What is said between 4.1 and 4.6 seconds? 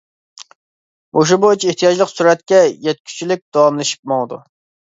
ماڭىدۇ.